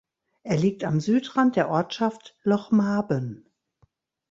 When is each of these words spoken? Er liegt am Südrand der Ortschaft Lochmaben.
Er 0.41 0.57
liegt 0.57 0.83
am 0.83 0.99
Südrand 0.99 1.55
der 1.55 1.69
Ortschaft 1.69 2.35
Lochmaben. 2.41 3.47